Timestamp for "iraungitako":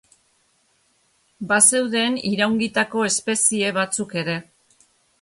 2.31-3.07